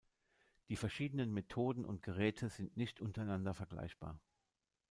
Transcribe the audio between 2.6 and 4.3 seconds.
nicht untereinander vergleichbar.